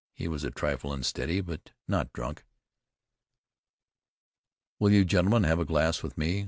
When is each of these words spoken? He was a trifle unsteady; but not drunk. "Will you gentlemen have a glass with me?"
He 0.15 0.27
was 0.27 0.43
a 0.43 0.49
trifle 0.49 0.91
unsteady; 0.93 1.41
but 1.41 1.73
not 1.87 2.11
drunk. 2.11 2.43
"Will 4.79 4.89
you 4.91 5.05
gentlemen 5.05 5.43
have 5.43 5.59
a 5.59 5.63
glass 5.65 6.01
with 6.01 6.17
me?" 6.17 6.39